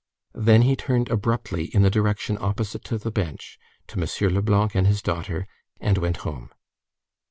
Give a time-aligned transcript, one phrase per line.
[0.33, 3.59] Then he turned abruptly in the direction opposite to the bench,
[3.89, 4.33] to M.
[4.33, 5.45] Leblanc and his daughter,
[5.79, 6.49] and went home.